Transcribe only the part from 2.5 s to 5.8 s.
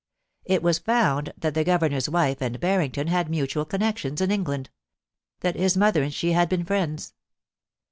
Barrington had mutual connections in England— that his